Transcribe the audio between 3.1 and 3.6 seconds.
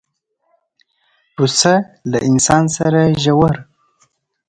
ژور